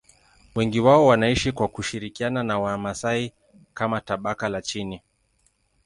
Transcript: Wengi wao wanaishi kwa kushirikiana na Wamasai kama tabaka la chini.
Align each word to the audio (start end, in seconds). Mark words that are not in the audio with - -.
Wengi 0.55 0.79
wao 0.79 1.05
wanaishi 1.07 1.51
kwa 1.51 1.67
kushirikiana 1.67 2.43
na 2.43 2.59
Wamasai 2.59 3.33
kama 3.73 4.01
tabaka 4.01 4.49
la 4.49 4.61
chini. 4.61 5.01